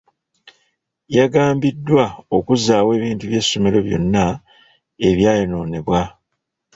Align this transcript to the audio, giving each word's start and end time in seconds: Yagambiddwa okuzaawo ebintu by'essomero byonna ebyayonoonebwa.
Yagambiddwa 1.17 2.05
okuzaawo 2.37 2.89
ebintu 2.97 3.23
by'essomero 3.29 3.77
byonna 3.87 4.25
ebyayonoonebwa. 5.07 6.01